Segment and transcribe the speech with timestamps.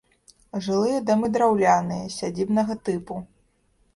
[0.67, 3.21] Жылыя дамы драўляныя, сядзібнага тыпу.